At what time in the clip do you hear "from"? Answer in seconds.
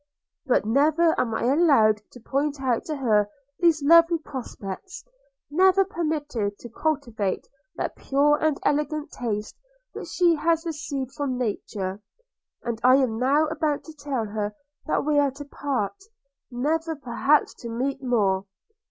11.11-11.37